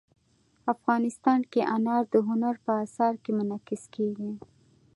افغانستان 0.73 1.39
کې 1.51 1.61
انار 1.75 2.03
د 2.13 2.15
هنر 2.27 2.55
په 2.65 2.71
اثار 2.83 3.13
کې 3.23 3.31
منعکس 3.37 3.83
کېږي. 3.95 4.31